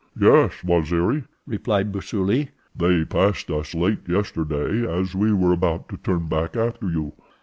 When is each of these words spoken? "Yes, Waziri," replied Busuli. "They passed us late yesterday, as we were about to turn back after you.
"Yes, 0.19 0.53
Waziri," 0.63 1.25
replied 1.45 1.91
Busuli. 1.91 2.49
"They 2.75 3.05
passed 3.05 3.51
us 3.51 3.75
late 3.75 4.09
yesterday, 4.09 4.83
as 4.91 5.13
we 5.13 5.31
were 5.31 5.53
about 5.53 5.89
to 5.89 5.97
turn 5.97 6.27
back 6.27 6.57
after 6.57 6.89
you. 6.89 7.13